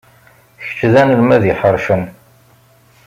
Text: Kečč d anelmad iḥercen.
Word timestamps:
Kečč 0.65 0.79
d 0.91 0.93
anelmad 1.01 1.43
iḥercen. 1.51 2.03